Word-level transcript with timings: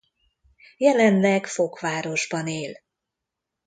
Jelenleg 0.77 1.45
Fokvárosban 1.47 2.47
él. 2.47 2.73